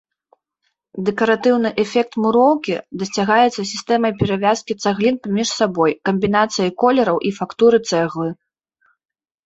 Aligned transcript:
Дэкаратыўны 1.09 1.69
эфект 1.83 2.13
муроўкі 2.23 2.75
дасягаецца 3.03 3.61
сістэмай 3.73 4.11
перавязкі 4.23 4.73
цаглін 4.83 5.15
паміж 5.29 5.47
сабой, 5.61 5.91
камбінацыяй 6.13 6.71
колераў 6.85 7.17
і 7.29 7.37
фактуры 7.41 7.77
цэглы. 7.89 8.29